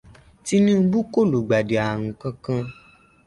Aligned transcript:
Tinubu 0.45 0.99
kò 1.11 1.19
lùgbàdí 1.31 1.75
ààrun 1.85 2.11
kankan 2.21 2.65